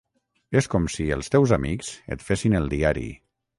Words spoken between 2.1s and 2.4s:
et